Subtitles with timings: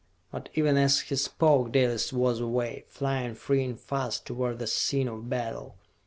[0.31, 5.07] But even as he spoke, Dalis was away, flying free and fast toward the scene
[5.07, 5.75] of battle.